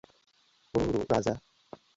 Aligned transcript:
ورو 0.73 0.81
ورو 0.91 1.01
راځه 1.09 1.33